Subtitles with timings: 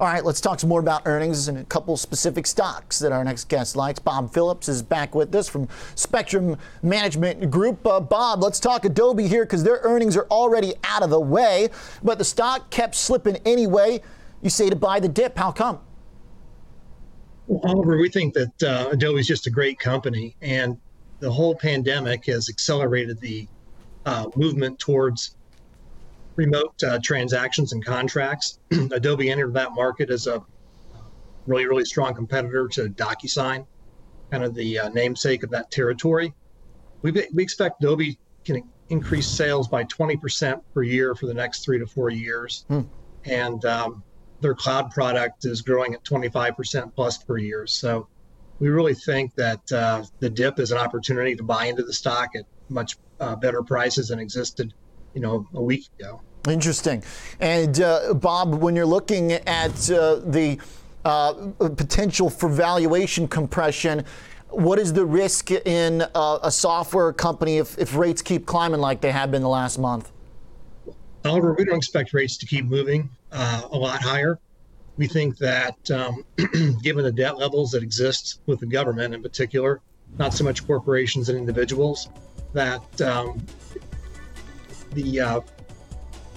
[0.00, 3.22] All right, let's talk some more about earnings and a couple specific stocks that our
[3.22, 3.98] next guest likes.
[3.98, 7.86] Bob Phillips is back with us from Spectrum Management Group.
[7.86, 11.68] Uh, Bob, let's talk Adobe here because their earnings are already out of the way,
[12.02, 14.00] but the stock kept slipping anyway.
[14.40, 15.36] You say to buy the dip.
[15.36, 15.78] How come?
[17.46, 20.78] Well, Oliver, we think that uh, Adobe is just a great company, and
[21.20, 23.46] the whole pandemic has accelerated the
[24.06, 25.36] uh, movement towards
[26.36, 28.58] remote uh, transactions and contracts.
[28.92, 30.42] Adobe entered that market as a
[31.46, 33.66] really, really strong competitor to DocuSign,
[34.30, 36.32] kind of the uh, namesake of that territory.
[37.02, 41.78] We, we expect Adobe can increase sales by 20% per year for the next three
[41.78, 42.64] to four years.
[42.68, 42.82] Hmm.
[43.24, 44.02] And um,
[44.40, 47.66] their cloud product is growing at 25% plus per year.
[47.66, 48.08] So
[48.58, 52.30] we really think that uh, the dip is an opportunity to buy into the stock
[52.36, 54.74] at much uh, better prices than existed
[55.14, 56.20] you know, a week ago.
[56.48, 57.02] Interesting.
[57.40, 60.58] And uh, Bob, when you're looking at uh, the
[61.04, 64.04] uh, potential for valuation compression,
[64.48, 69.00] what is the risk in uh, a software company if, if rates keep climbing like
[69.00, 70.10] they have been the last month?
[71.24, 74.38] Oliver, we don't expect rates to keep moving uh, a lot higher.
[74.96, 76.24] We think that um,
[76.82, 79.80] given the debt levels that exist with the government in particular,
[80.18, 82.08] not so much corporations and individuals,
[82.52, 83.40] that um,
[84.94, 85.40] the uh,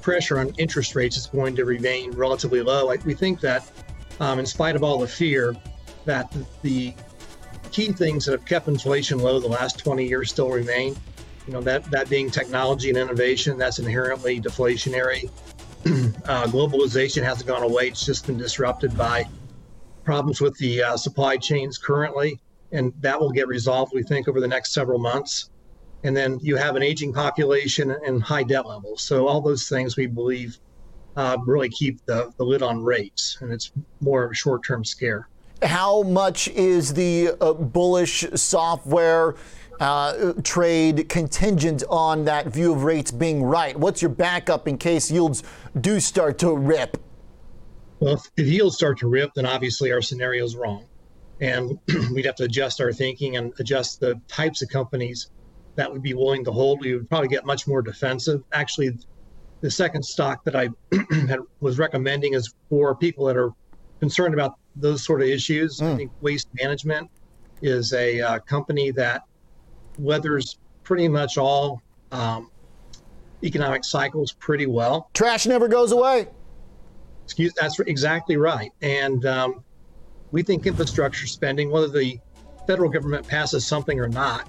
[0.00, 2.94] pressure on interest rates is going to remain relatively low.
[3.04, 3.70] We think that,
[4.20, 5.54] um, in spite of all the fear,
[6.04, 6.94] that the
[7.70, 10.96] key things that have kept inflation low the last 20 years still remain.
[11.46, 15.30] You know that that being technology and innovation, that's inherently deflationary.
[16.26, 19.26] uh, globalization hasn't gone away; it's just been disrupted by
[20.04, 22.38] problems with the uh, supply chains currently,
[22.72, 25.50] and that will get resolved, we think, over the next several months
[26.04, 29.02] and then you have an aging population and high debt levels.
[29.02, 30.58] So all those things we believe
[31.16, 35.28] uh, really keep the, the lid on rates, and it's more of a short-term scare.
[35.62, 39.34] How much is the uh, bullish software
[39.80, 43.76] uh, trade contingent on that view of rates being right?
[43.76, 45.42] What's your backup in case yields
[45.80, 47.02] do start to rip?
[47.98, 50.86] Well, if, if yields start to rip, then obviously our scenario is wrong.
[51.40, 51.80] And
[52.12, 55.30] we'd have to adjust our thinking and adjust the types of companies
[55.78, 56.80] that would be willing to hold.
[56.80, 58.42] We would probably get much more defensive.
[58.52, 58.98] Actually,
[59.60, 60.70] the second stock that I
[61.28, 63.52] had, was recommending is for people that are
[64.00, 65.78] concerned about those sort of issues.
[65.78, 65.94] Mm.
[65.94, 67.08] I think Waste Management
[67.62, 69.22] is a uh, company that
[70.00, 72.50] weathers pretty much all um,
[73.44, 75.10] economic cycles pretty well.
[75.14, 76.26] Trash never goes away.
[77.24, 78.72] Excuse, that's exactly right.
[78.82, 79.62] And um,
[80.32, 82.18] we think infrastructure spending, whether the
[82.66, 84.48] federal government passes something or not,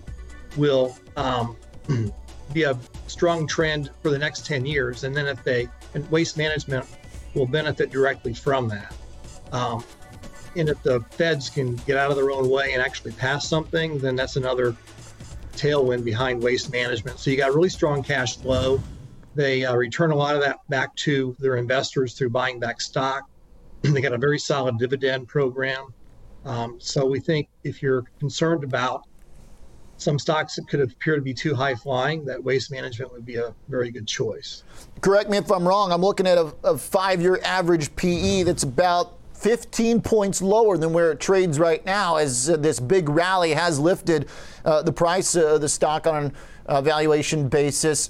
[0.57, 1.55] will um,
[2.53, 2.77] be a
[3.07, 5.03] strong trend for the next 10 years.
[5.03, 6.85] And then if they, and waste management
[7.33, 8.93] will benefit directly from that.
[9.51, 9.83] Um,
[10.55, 13.99] and if the feds can get out of their own way and actually pass something,
[13.99, 14.75] then that's another
[15.53, 17.19] tailwind behind waste management.
[17.19, 18.81] So you got really strong cash flow.
[19.35, 23.23] They uh, return a lot of that back to their investors through buying back stock.
[23.81, 25.93] they got a very solid dividend program.
[26.45, 29.03] Um, so we think if you're concerned about
[30.01, 33.35] some stocks that could appear to be too high flying, that waste management would be
[33.35, 34.63] a very good choice.
[35.01, 35.91] Correct me if I'm wrong.
[35.91, 40.91] I'm looking at a, a five year average PE that's about 15 points lower than
[40.91, 44.27] where it trades right now, as uh, this big rally has lifted
[44.65, 46.33] uh, the price of the stock on
[46.65, 48.09] a valuation basis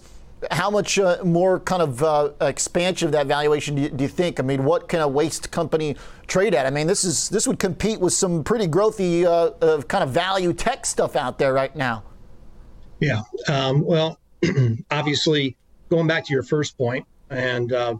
[0.51, 4.07] how much uh, more kind of uh, expansion of that valuation do you, do you,
[4.07, 4.39] think?
[4.39, 5.95] I mean, what can a waste company
[6.27, 6.66] trade at?
[6.66, 10.53] I mean, this is this would compete with some pretty growthy uh, kind of value
[10.53, 12.03] tech stuff out there right now.
[13.00, 13.22] Yeah.
[13.47, 14.19] Um, well,
[14.91, 15.57] obviously,
[15.89, 17.95] going back to your first point, and uh,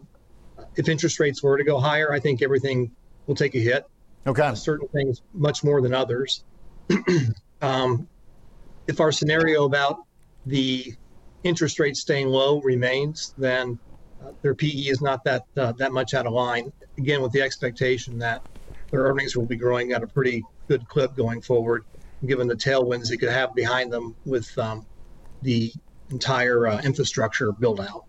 [0.76, 2.90] if interest rates were to go higher, I think everything
[3.26, 3.86] will take a hit.
[4.26, 4.42] Okay.
[4.42, 6.44] Uh, certain things much more than others.
[7.62, 8.08] um,
[8.86, 10.04] if our scenario about
[10.46, 10.94] the
[11.44, 13.78] interest rates staying low remains, then
[14.22, 16.70] uh, their PE is not that uh, that much out of line.
[16.98, 18.42] Again, with the expectation that
[18.90, 21.82] their earnings will be growing at a pretty good clip going forward,
[22.26, 24.86] given the tailwinds they could have behind them with um,
[25.42, 25.72] the
[26.10, 28.02] entire uh, infrastructure build out.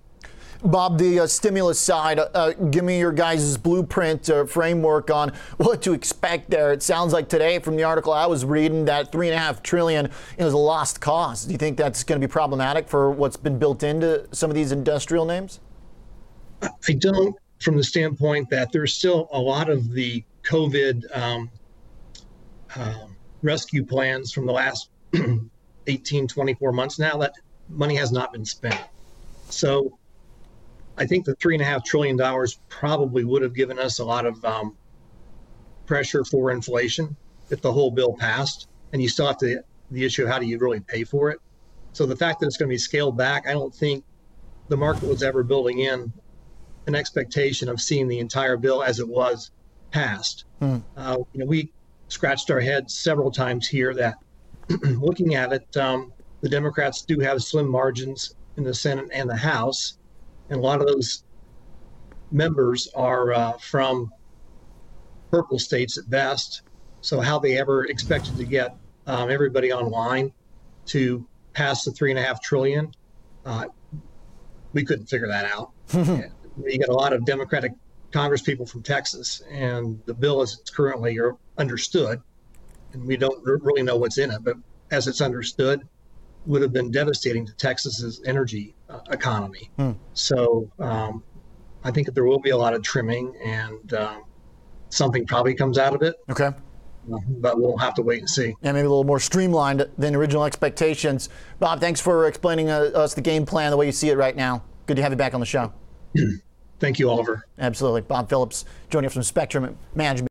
[0.64, 5.30] Bob, the uh, stimulus side, uh, uh, give me your guys' blueprint uh, framework on
[5.58, 6.72] what to expect there.
[6.72, 9.64] It sounds like today, from the article I was reading, that three and a half
[9.64, 11.46] trillion is a lost cause.
[11.46, 14.56] Do you think that's going to be problematic for what's been built into some of
[14.56, 15.60] these industrial names?
[16.62, 21.50] I don't, from the standpoint that there's still a lot of the COVID um,
[22.76, 23.08] uh,
[23.42, 24.90] rescue plans from the last
[25.88, 27.34] 18, 24 months now that
[27.68, 28.80] money has not been spent.
[29.50, 29.98] So
[30.98, 34.06] I think the three and a half trillion dollars probably would have given us a
[34.06, 34.78] lot of um,
[35.88, 37.18] pressure for inflation
[37.50, 38.68] if the whole bill passed.
[38.94, 41.40] And you still have to the issue of how do you really pay for it.
[41.94, 44.04] So the fact that it's going to be scaled back, I don't think
[44.70, 46.14] the market was ever building in
[46.88, 49.52] an expectation of seeing the entire bill as it was
[49.92, 50.46] passed.
[50.96, 51.72] Uh, you know, we
[52.10, 54.16] scratched our heads several times here that
[54.84, 56.12] looking at it, um,
[56.42, 59.98] the Democrats do have slim margins in the Senate and the House,
[60.52, 61.24] and a lot of those
[62.30, 64.12] members are uh, from
[65.32, 66.62] purple states at best.
[67.00, 68.76] So how they ever expected to get
[69.08, 70.34] um, everybody online
[70.88, 72.92] to pass the three and a half trillion,
[73.46, 73.66] uh,
[74.74, 75.72] we couldn't figure that out.
[75.94, 77.72] you got a lot of Democratic
[78.12, 81.18] Congress people from Texas, and the bill as it's currently
[81.58, 82.22] understood,
[82.92, 84.58] and we don't r- really know what's in it, but
[84.92, 85.88] as it's understood,
[86.46, 89.70] would have been devastating to Texas's energy uh, economy.
[90.14, 91.24] So um,
[91.84, 94.24] I think that there will be a lot of trimming, and um,
[94.90, 96.50] something probably comes out of it, Okay.
[97.08, 98.56] but we'll have to wait and see.
[98.62, 101.30] Yeah, maybe a little more streamlined than original expectations.
[101.60, 104.36] Bob, thanks for explaining uh, us the game plan the way you see it right
[104.36, 104.64] now.
[104.88, 105.72] Good to have you back on the show.
[106.80, 107.46] Thank you, Oliver.
[107.60, 108.02] Absolutely.
[108.02, 110.31] Bob Phillips joining us from Spectrum Management.